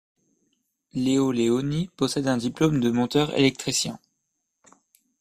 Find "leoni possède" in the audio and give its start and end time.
1.31-2.27